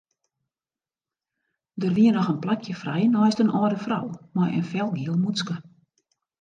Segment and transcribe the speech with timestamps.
[1.75, 5.55] Der wie noch in plakje frij neist in âlde frou mei in felgiel mûtske.